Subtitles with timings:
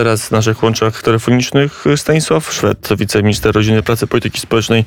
[0.00, 4.84] Teraz w naszych łączach telefonicznych Stanisław Szwed, wiceminister rodziny, pracy, polityki społecznej.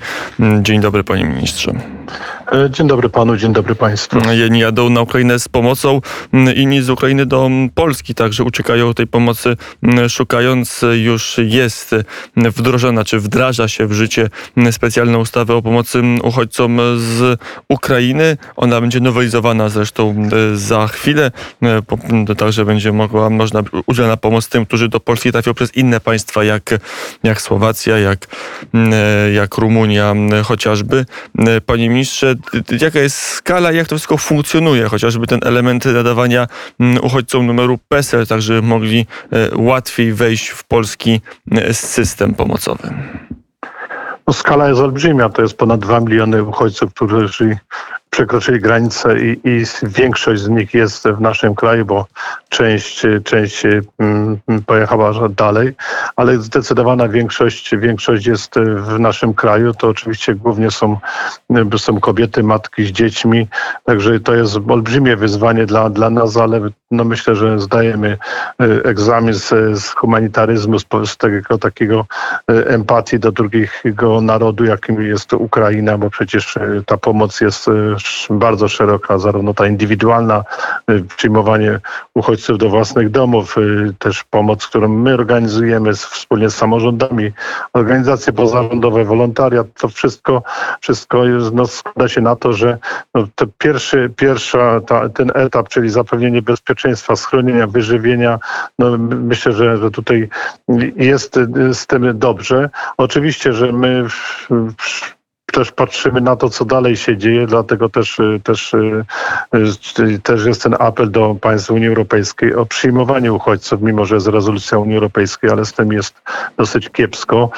[0.62, 1.72] Dzień dobry panie ministrze.
[2.52, 4.20] E, dzień dobry panu, dzień dobry państwu.
[4.32, 6.02] Jedni jadą na Ukrainę z pomocą,
[6.56, 9.58] inni z Ukrainy do Polski także uciekają tej pomocy
[10.10, 10.82] szukając.
[10.94, 11.96] Już jest
[12.36, 14.30] wdrożona, czy wdraża się w życie
[14.72, 17.40] specjalna ustawa o pomocy uchodźcom z
[17.70, 18.38] Ukrainy.
[18.56, 21.32] Ona będzie nowelizowana zresztą za chwilę.
[22.38, 26.70] Także będzie mogła, można udzielna pomoc tym, którzy do Polski trafią przez inne państwa, jak,
[27.24, 28.28] jak Słowacja, jak,
[29.34, 30.14] jak Rumunia
[30.44, 31.06] chociażby.
[31.66, 32.36] Panie ministrze,
[32.82, 36.48] jaka jest skala, jak to wszystko funkcjonuje, chociażby ten element nadawania
[36.80, 42.94] mm, uchodźcom numeru PESEL, tak żeby mogli e, łatwiej wejść w polski e, system pomocowy?
[44.28, 47.30] No, skala jest olbrzymia, to jest ponad 2 miliony uchodźców, którzy
[48.14, 52.06] przekroczyli granicę i, i, większość z nich jest w naszym kraju, bo
[52.50, 53.64] część, część
[54.00, 55.74] mm, pojechała dalej,
[56.16, 59.74] ale zdecydowana większość, większość jest w naszym kraju.
[59.74, 60.98] To oczywiście głównie są,
[61.78, 63.48] są kobiety, matki z dziećmi,
[63.86, 68.18] także to jest olbrzymie wyzwanie dla, dla nas, ale no myślę, że zdajemy
[68.60, 72.06] e, egzamin z, z humanitaryzmu, z, z tego takiego
[72.48, 77.70] empatii do drugiego narodu, jakim jest Ukraina, bo przecież ta pomoc jest
[78.30, 80.44] bardzo szeroka, zarówno ta indywidualna,
[80.92, 81.80] y, przyjmowanie
[82.14, 87.32] uchodźców do własnych domów, y, też pomoc, którą my organizujemy wspólnie z samorządami,
[87.74, 90.44] organizacje pozarządowe, wolontariat, to wszystko,
[90.82, 92.78] wszystko no, składa się na to, że
[93.14, 98.40] no, to pierwszy, pierwsza, ta, ten etap, czyli zapewnienie bezpieczeństwa, schronienia, wyżywienia,
[98.80, 100.30] no, myślę, że, że tutaj
[100.96, 101.40] jest
[101.74, 102.70] z tym dobrze.
[102.98, 105.13] Oczywiście, że my w, w,
[105.54, 109.06] też patrzymy na to, co dalej się dzieje, dlatego też, y, też, y,
[110.00, 114.28] y, też jest ten apel do państw Unii Europejskiej o przyjmowanie uchodźców, mimo że jest
[114.28, 116.22] rezolucja Unii Europejskiej, ale z tym jest
[116.58, 117.50] dosyć kiepsko.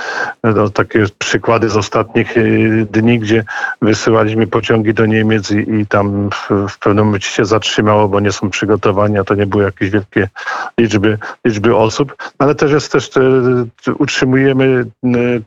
[0.43, 2.35] No, takie przykłady z ostatnich
[2.91, 3.43] dni, gdzie
[3.81, 8.31] wysyłaliśmy pociągi do Niemiec i, i tam w, w pewnym momencie się zatrzymało, bo nie
[8.31, 10.29] są przygotowani, a to nie były jakieś wielkie
[10.79, 13.09] liczby, liczby osób, ale też jest też,
[13.99, 14.85] utrzymujemy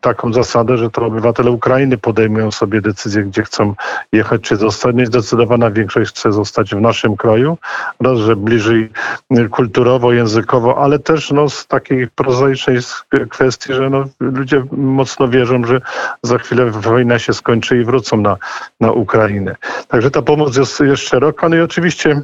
[0.01, 3.75] taką zasadę, że to obywatele Ukrainy podejmują podejmują sobie decyzję, gdzie chcą
[4.13, 4.97] jechać czy zostać.
[5.07, 7.59] Zdecydowana większość chce zostać w naszym kraju.
[8.01, 8.91] Raz, że bliżej
[9.51, 12.79] kulturowo, językowo, ale też no, z takiej prozaicznej
[13.31, 15.81] kwestii, że no, ludzie mocno wierzą, że
[16.23, 18.37] za chwilę wojna się skończy i wrócą na,
[18.81, 19.57] na Ukrainę.
[19.89, 21.49] Także ta pomoc jest, jest szeroka.
[21.49, 22.23] No i oczywiście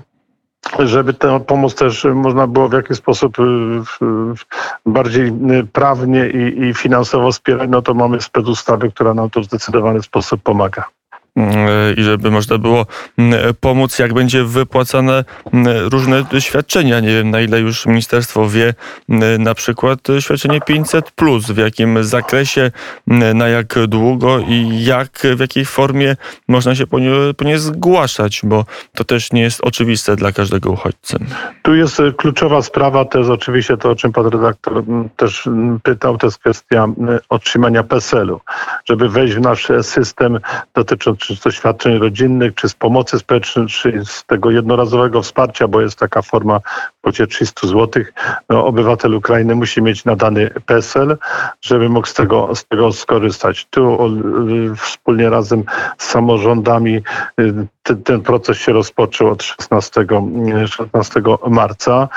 [0.78, 3.42] żeby tę pomoc też można było w jakiś sposób y,
[4.86, 10.02] bardziej y, prawnie i, finansowo wspierać, no to mamy specustawy, która nam to w zdecydowany
[10.02, 10.84] sposób pomaga
[11.96, 12.86] i żeby można było
[13.18, 17.00] mm, pomóc, jak będzie wypłacane mm, różne świadczenia.
[17.00, 18.74] Nie wiem, na ile już ministerstwo wie,
[19.08, 22.70] mm, na przykład świadczenie 500, plus, w jakim zakresie,
[23.34, 26.16] na jak długo i jak, w jakiej formie
[26.48, 28.64] można się po nie, po nie zgłaszać, bo
[28.94, 31.16] to też nie jest oczywiste dla każdego uchodźcy.
[31.62, 34.82] Tu jest e, kluczowa sprawa, to jest oczywiście to, o czym pan redaktor
[35.16, 35.48] też
[35.82, 36.86] pytał, to jest kwestia
[37.28, 38.40] otrzymania PESEL-u.
[38.88, 40.38] Żeby wejść w nasz system
[40.74, 45.80] dotyczący czy to świadczeń rodzinnych, czy z pomocy społecznej, czy z tego jednorazowego wsparcia, bo
[45.80, 46.60] jest taka forma
[47.00, 48.04] kwocie 300 zł.
[48.48, 51.16] No, obywatel Ukrainy musi mieć nadany PESEL,
[51.60, 53.66] żeby mógł z tego, z tego skorzystać.
[53.70, 54.06] Tu
[54.72, 55.64] y, wspólnie razem
[55.98, 57.02] z samorządami
[57.40, 60.06] y, ten, ten, proces się rozpoczął od 16,
[60.66, 62.08] 16 marca.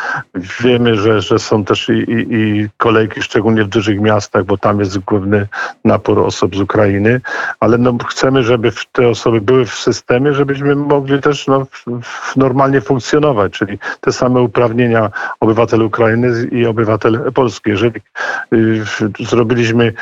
[0.62, 4.80] Wiemy, że, że są też i, i, i, kolejki, szczególnie w dużych miastach, bo tam
[4.80, 5.48] jest główny
[5.86, 7.22] napór osób z Ukrainy,
[7.60, 11.68] ale no, chcemy, żeby te osoby były w systemie, żebyśmy mogli też no,
[12.36, 17.70] normalnie funkcjonować, czyli te same uprawnienia obywatel Ukrainy i obywatel Polski.
[17.70, 18.02] Jeżeli
[18.54, 18.84] y,
[19.20, 19.94] zrobiliśmy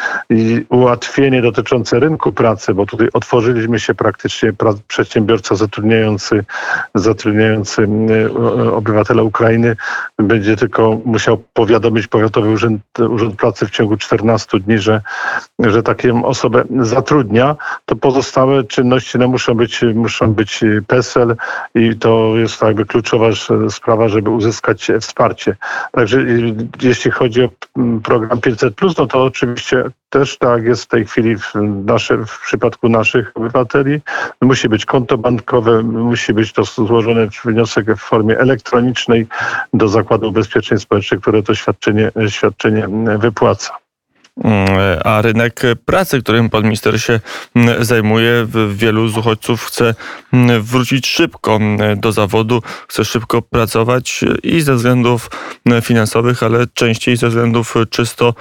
[0.69, 4.53] ułatwienie dotyczące rynku pracy, bo tutaj otworzyliśmy się praktycznie
[4.87, 6.45] przedsiębiorca zatrudniający,
[6.95, 9.75] zatrudniający e, obywatela Ukrainy
[10.19, 15.01] będzie tylko musiał powiadomić Powiatowy Urząd, Urząd Pracy w ciągu 14 dni, że,
[15.59, 21.35] że taką osobę zatrudnia, to pozostałe czynności no, muszą, być, muszą być PESEL
[21.75, 23.27] i to jest jakby kluczowa
[23.69, 25.55] sprawa, żeby uzyskać wsparcie.
[25.91, 26.25] Także
[26.81, 27.49] jeśli chodzi o
[28.03, 31.53] program 500+, no to oczywiście też tak jest w tej chwili w,
[31.85, 34.01] nasze, w przypadku naszych obywateli.
[34.41, 39.27] Musi być konto bankowe, musi być to złożony wniosek w formie elektronicznej
[39.73, 42.87] do Zakładu Ubezpieczeń Społecznych, które to świadczenie, świadczenie
[43.17, 43.84] wypłaca.
[44.43, 47.19] Mm, a rynek pracy, którym pan minister się
[47.55, 49.95] mm, zajmuje, wielu z uchodźców chce
[50.33, 51.59] mm, wrócić szybko
[51.97, 55.29] do zawodu, chce szybko pracować i ze względów
[55.81, 58.33] finansowych, ale częściej ze względów czysto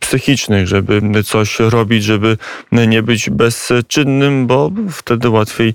[0.00, 2.36] psychicznych, żeby coś robić, żeby
[2.72, 5.74] nie być bezczynnym, bo wtedy łatwiej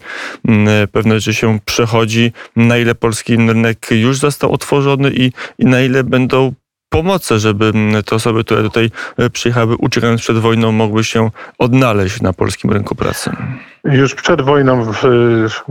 [0.92, 2.32] pewne rzeczy się przechodzi.
[2.56, 6.54] Na ile polski rynek już został otworzony i, i na ile będą
[6.94, 12.22] pomocy, żeby mm, te osoby, które tutaj e, przyjechały uciekając przed wojną, mogły się odnaleźć
[12.22, 13.32] na polskim rynku pracy?
[13.84, 14.92] Już przed wojną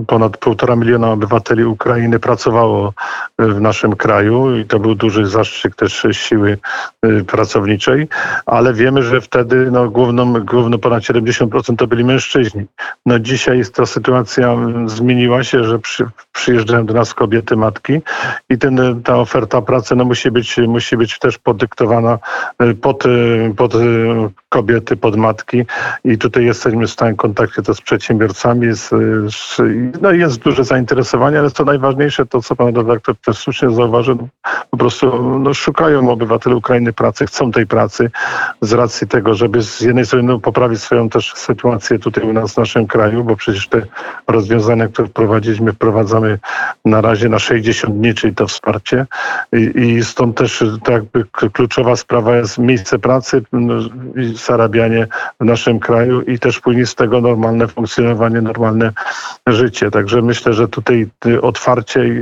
[0.06, 2.92] ponad półtora miliona obywateli Ukrainy pracowało
[3.38, 6.58] w naszym kraju i to był duży zastrzyk też siły
[7.06, 8.08] y, pracowniczej,
[8.46, 12.64] ale wiemy, że wtedy no, główną, główno ponad 70% to byli mężczyźni.
[13.06, 14.56] No dzisiaj ta sytuacja
[14.86, 18.00] zmieniła się, że przy, przyjeżdżają do nas kobiety, matki
[18.50, 22.18] i ten, ta oferta pracy no, musi, być, musi być też podyktowana
[22.62, 23.72] y, pod, y, pod
[24.48, 25.64] kobiety, pod matki
[26.04, 28.66] i tutaj jesteśmy w stałym kontakcie to z przedsiębiorcami.
[28.66, 28.94] Jest,
[30.00, 34.28] no jest duże zainteresowanie, ale co najważniejsze, to co pan redaktor też słusznie zauważył,
[34.70, 38.10] po prostu no, szukają obywatele Ukrainy pracy, chcą tej pracy
[38.60, 42.54] z racji tego, żeby z jednej strony no, poprawić swoją też sytuację tutaj u nas
[42.54, 43.82] w naszym kraju, bo przecież te
[44.28, 46.38] rozwiązania, które wprowadziliśmy, wprowadzamy
[46.84, 49.06] na razie na 60 dni, czyli to wsparcie
[49.52, 51.02] i, i stąd też tak
[51.52, 53.74] kluczowa sprawa jest miejsce pracy no,
[54.34, 55.06] zarabianie
[55.40, 57.91] w naszym kraju i też później z tego normalne funkcjonowanie,
[58.42, 58.92] normalne
[59.46, 59.90] życie.
[59.90, 61.10] Także myślę, że tutaj
[61.42, 62.12] otwarcie i,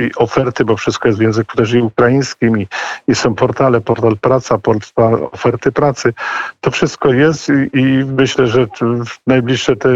[0.00, 2.66] i oferty, bo wszystko jest w języku też i ukraińskim i,
[3.08, 6.14] i są portale, portal praca, portal oferty pracy.
[6.60, 8.66] To wszystko jest i, i myślę, że
[9.06, 9.88] w najbliższe te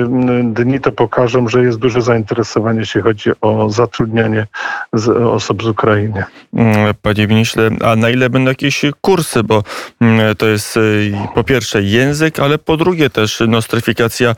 [0.45, 4.47] dni to pokażą, że jest duże zainteresowanie, jeśli chodzi o zatrudnianie
[4.93, 6.25] z, osób z Ukrainy.
[6.55, 9.63] Mm, panie ministrze, a na ile będą jakieś kursy, bo
[10.01, 14.35] mm, to jest y, po pierwsze język, ale po drugie też nostryfikacja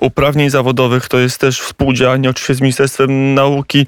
[0.00, 0.17] uprawnień
[0.50, 3.86] zawodowych, to jest też współdziałanie oczywiście z Ministerstwem Nauki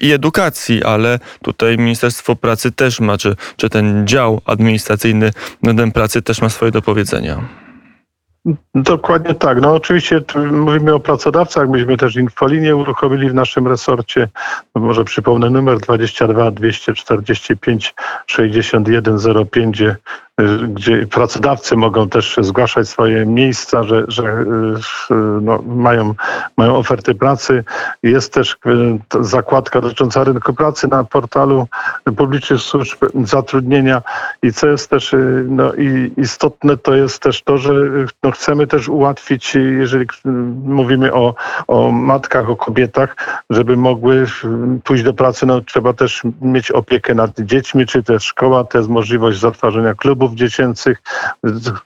[0.00, 5.30] i Edukacji, ale tutaj Ministerstwo Pracy też ma, czy, czy ten dział administracyjny
[5.92, 7.40] pracy też ma swoje do powiedzenia.
[8.74, 9.60] Dokładnie tak.
[9.60, 10.20] No oczywiście
[10.52, 11.68] mówimy o pracodawcach.
[11.68, 14.28] Myśmy też infolinię uruchomili w naszym resorcie.
[14.74, 17.94] No może przypomnę numer 22 245
[18.26, 19.18] 61
[19.50, 19.96] 05, gdzie
[20.68, 26.14] gdzie pracodawcy mogą też zgłaszać swoje miejsca, że, że y, no, mają,
[26.56, 27.64] mają oferty pracy.
[28.02, 31.66] Jest też y, zakładka dotycząca rynku pracy na portalu
[32.16, 34.02] publicznych służb zatrudnienia.
[34.42, 37.72] I co jest też y, no, i istotne, to jest też to, że
[38.22, 40.06] no, chcemy też ułatwić, jeżeli
[40.64, 41.34] mówimy o,
[41.68, 43.16] o matkach, o kobietach,
[43.50, 44.26] żeby mogły
[44.84, 48.90] pójść do pracy, no trzeba też mieć opiekę nad dziećmi, czy też szkoła, to jest
[48.90, 51.02] możliwość zatwarzania klubów klubów dziecięcych,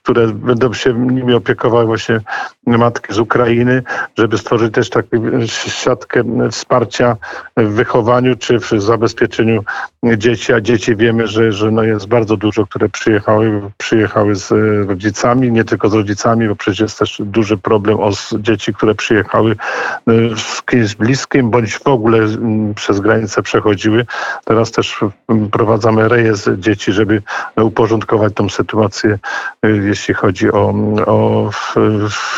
[0.02, 2.20] które będą się nimi opiekowały właśnie
[2.66, 3.82] matki z Ukrainy,
[4.18, 7.16] żeby stworzyć też taką siatkę wsparcia
[7.56, 9.64] w wychowaniu czy w zabezpieczeniu
[10.16, 14.50] dzieci, a dzieci wiemy, że, że no jest bardzo dużo, które przyjechały, przyjechały z
[14.88, 19.56] rodzicami, nie tylko z rodzicami, bo przecież jest też duży problem o dzieci, które przyjechały
[20.36, 22.18] z kimś bliskim, bądź w ogóle
[22.74, 24.06] przez granicę przechodziły.
[24.44, 25.00] Teraz też
[25.52, 27.22] prowadzamy rejestr dzieci, żeby
[27.56, 29.18] uporządkować tą sytuację,
[29.66, 30.74] y, jeśli chodzi o,
[31.06, 31.50] o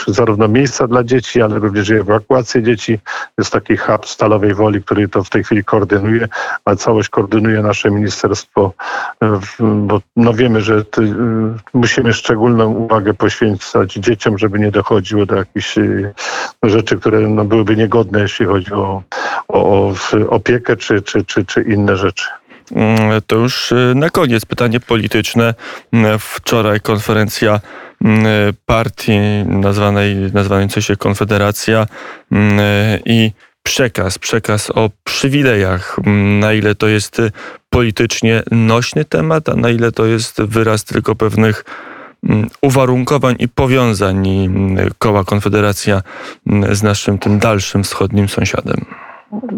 [0.07, 2.99] zarówno miejsca dla dzieci, ale również ewakuację dzieci.
[3.39, 6.29] Jest taki hub Stalowej Woli, który to w tej chwili koordynuje,
[6.65, 8.73] a całość koordynuje nasze ministerstwo,
[9.23, 9.27] y,
[9.61, 11.15] bo no wiemy, że ty, y,
[11.75, 15.75] musimy szczególną uwagę poświęcać dzieciom, żeby nie dochodziło do jakichś
[16.63, 19.03] rzeczy, które no, byłyby niegodne, jeśli chodzi o,
[19.49, 19.95] o, o
[20.29, 22.29] opiekę czy, czy, czy, czy inne rzeczy.
[22.73, 25.55] Mm, to już y, na koniec pytanie polityczne.
[25.93, 27.61] Mm, wczoraj konferencja
[28.05, 28.27] mm,
[28.67, 31.87] partii nazwanej, nazywającej się Konfederacja
[33.05, 33.33] i
[33.63, 35.97] przekaz, przekaz o przywilejach.
[36.41, 37.23] Na ile to jest
[37.71, 41.65] politycznie nośny temat, a na ile to jest wyraz tylko pewnych
[42.63, 44.29] uwarunkowań i powiązań
[44.99, 46.03] koła Konfederacja
[46.73, 49.06] z naszym tym dalszym wschodnim sąsiadem.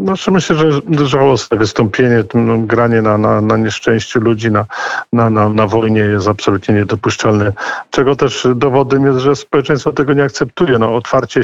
[0.04, 4.66] Znaczy myślę, że żałosne wystąpienie, no, granie na, na, na nieszczęściu ludzi, na,
[5.12, 7.52] na, na, na wojnie jest absolutnie niedopuszczalne.
[7.90, 10.78] Czego też dowodem jest, że społeczeństwo tego nie akceptuje.
[10.78, 11.40] No, otwarcie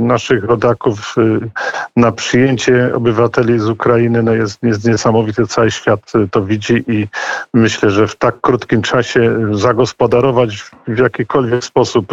[0.00, 1.50] naszych rodaków y,
[1.96, 5.46] na przyjęcie obywateli z Ukrainy no, jest, jest niesamowite.
[5.46, 7.08] Cały świat to widzi i
[7.54, 12.12] myślę, że w tak krótkim czasie zagospodarować w jakikolwiek sposób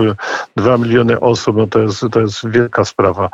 [0.56, 3.30] dwa miliony osób, no to jest, to jest wielka sprawa.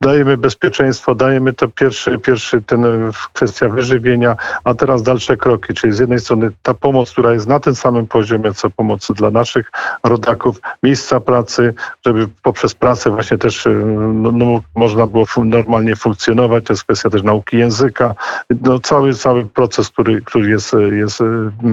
[0.00, 5.92] Dajemy bezpieczeństwo, dajemy te pierwszy, pierwszy ten e, kwestia wyżywienia, a teraz dalsze kroki, czyli
[5.92, 9.70] z jednej strony ta pomoc, która jest na tym samym poziomie, co pomocy dla naszych
[10.04, 11.74] rodaków, miejsca pracy,
[12.06, 13.70] żeby poprzez pracę właśnie też e,
[14.14, 18.14] no, no, można było normalnie funkcjonować, to jest kwestia też nauki języka,
[18.62, 21.18] no, cały, cały proces, który, który jest, e, jest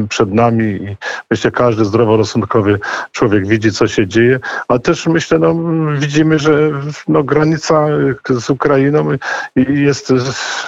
[0.09, 0.97] przed nami i
[1.31, 2.79] myślę, każdy zdroworozsądkowy
[3.11, 5.55] człowiek widzi, co się dzieje, ale też myślę, no,
[5.99, 6.71] widzimy, że
[7.07, 7.87] no, granica
[8.29, 9.11] z Ukrainą
[9.81, 10.13] jest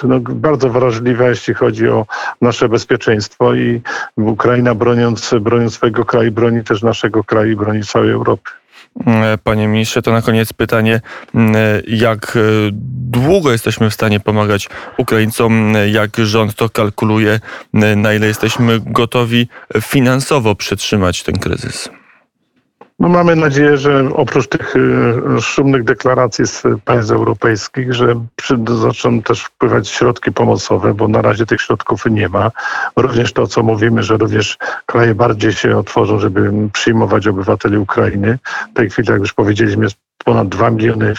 [0.04, 2.06] no, bardzo wrażliwa, jeśli chodzi o
[2.42, 3.82] nasze bezpieczeństwo i
[4.16, 8.50] Ukraina broniąc, broniąc swojego kraju, broni też naszego kraju i broni całej Europy.
[9.06, 11.02] E, Panie ministrze, to na koniec pytanie,
[11.36, 11.54] m,
[11.88, 12.40] jak e,
[13.12, 17.40] długo jesteśmy w stanie pomagać Ukraińcom, jak rząd to kalkuluje,
[17.74, 19.48] m, na ile jesteśmy gotowi
[19.82, 21.90] finansowo przetrzymać ten kryzys?
[23.00, 29.22] No mamy nadzieję, że oprócz tych y, szumnych deklaracji z państw europejskich, że przy, zaczną
[29.22, 32.52] też wpływać środki pomocowe, bo na razie tych środków nie ma.
[32.96, 38.40] Również to, co mówimy, że również kraje bardziej się otworzą, żeby przyjmować obywateli Ukrainy.
[38.72, 41.14] W tej chwili, jak już powiedzieliśmy, jest ponad 2 miliony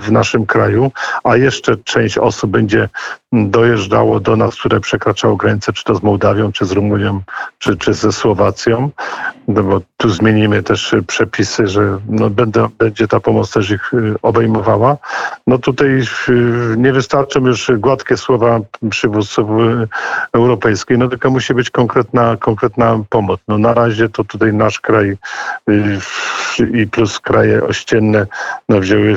[0.00, 0.92] w, naszym kraju,
[1.24, 2.88] a jeszcze część osób będzie
[3.32, 7.20] dojeżdżało do nas, które przekraczało granicę, czy to z Mołdawią, czy z Rumunią,
[7.58, 8.90] czy, czy ze Słowacją,
[9.48, 13.94] no bo tu zmienimy też y, przepisy, że no będę, będzie ta pomoc też ich
[13.94, 14.96] y, obejmowała.
[15.46, 15.88] No tutaj
[16.28, 16.34] y,
[16.76, 18.60] nie wystarczą już gładkie słowa
[18.90, 19.48] przywódców
[20.32, 23.40] europejskich, no tylko musi być konkretna, konkretna pomoc.
[23.48, 25.16] No na razie to tutaj nasz kraj
[26.74, 28.26] i plus kraje ościenne
[28.68, 29.14] no wzięły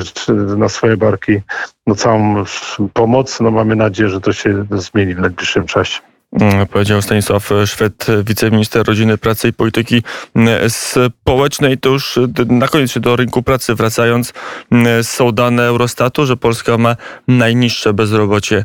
[0.56, 1.40] na swoje barki
[1.86, 2.44] no całą
[2.92, 3.40] pomoc.
[3.40, 6.07] No mamy nadzieję, że to się zmieni w najbliższym czasie.
[6.40, 10.02] Mm, Powiedział Stanisław Szwed, wiceminister rodziny, pracy i polityki
[10.36, 11.78] mm, społecznej.
[11.78, 14.32] To już d- na koniec się do rynku pracy wracając,
[14.72, 16.96] mm, są dane Eurostatu, że Polska ma
[17.28, 18.64] najniższe bezrobocie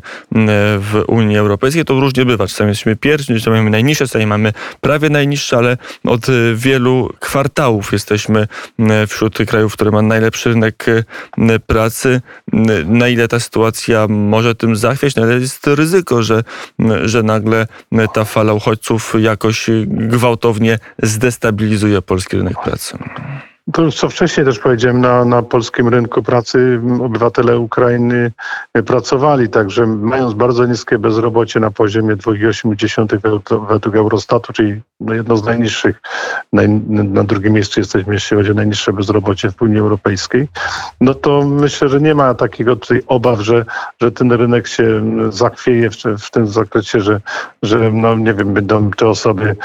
[0.78, 1.84] w Unii Europejskiej.
[1.84, 2.46] To różnie bywa.
[2.46, 7.92] Czasami jesteśmy pierwsi, czasami mamy najniższe, czasami mamy prawie najniższe, ale od y, wielu kwartałów
[7.92, 8.46] jesteśmy
[9.08, 11.04] wśród krajów, które ma najlepszy rynek y,
[11.66, 12.20] pracy.
[12.86, 16.44] Na ile ta sytuacja może tym zachwiać, na ile jest ryzyko, że,
[17.04, 17.63] że nagle
[18.14, 22.98] ta fala uchodźców jakoś gwałtownie zdestabilizuje polski rynek pracy.
[23.72, 28.32] To już co wcześniej też powiedziałem, na, na polskim rynku pracy obywatele Ukrainy
[28.74, 35.36] e, pracowali, także mając bardzo niskie bezrobocie na poziomie 2,8 według- Eurostatu, czyli no jedno
[35.36, 36.02] z najniższych,
[36.52, 40.48] naj, na drugim miejscu jesteśmy, jeśli chodzi o najniższe bezrobocie w Unii Europejskiej,
[41.00, 43.64] no to myślę, że nie ma takiego tutaj obaw, że,
[44.00, 47.20] że ten rynek się zachwieje w, w tym zakresie, że,
[47.62, 49.56] że no nie wiem, będą te osoby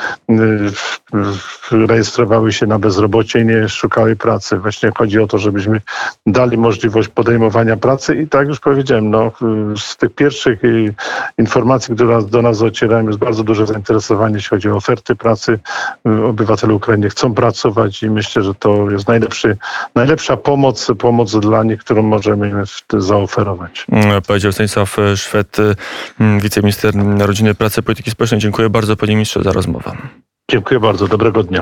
[1.72, 3.89] rejestrowały się na bezrobocie i nie szukały
[4.20, 4.58] pracy.
[4.58, 5.82] Właśnie chodzi o to, żebyśmy
[6.26, 9.32] dali możliwość podejmowania pracy i tak już powiedziałem, no,
[9.78, 10.94] z tych pierwszych y,
[11.38, 15.60] informacji, które do nas docierają, jest bardzo duże zainteresowanie, jeśli chodzi o oferty pracy.
[16.08, 19.58] Y, Obywatele Ukrainy chcą pracować i myślę, że to jest najlepszy,
[19.96, 22.64] najlepsza pomoc, pomoc dla nich, którą możemy
[22.98, 23.86] zaoferować.
[23.92, 25.58] Mm, Powiedział Stanisław Szwed,
[26.20, 28.42] mm, wiceminister rodziny, pracy i polityki społecznej.
[28.42, 29.92] Dziękuję bardzo panie ministrze za rozmowę.
[30.52, 31.58] Dziękuję bardzo, dobrego dnia.